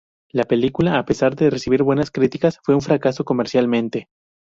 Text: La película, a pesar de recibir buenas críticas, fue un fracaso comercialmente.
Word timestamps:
La 0.31 0.45
película, 0.45 0.97
a 0.97 1.05
pesar 1.05 1.35
de 1.35 1.51
recibir 1.51 1.83
buenas 1.83 2.09
críticas, 2.09 2.57
fue 2.63 2.73
un 2.73 2.81
fracaso 2.81 3.23
comercialmente. 3.23 4.09